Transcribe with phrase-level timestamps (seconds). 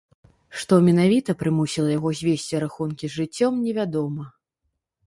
[0.61, 4.23] Што менавіта прымусіла яго звесці рахункі з жыццём, невядома.